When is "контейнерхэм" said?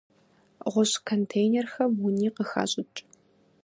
1.07-1.91